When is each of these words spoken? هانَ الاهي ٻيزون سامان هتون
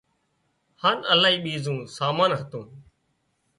هانَ 0.81 0.97
الاهي 1.13 1.37
ٻيزون 1.43 1.79
سامان 1.97 2.31
هتون 2.39 2.67